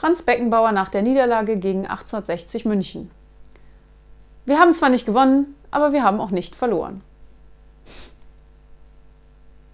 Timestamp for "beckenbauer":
0.22-0.72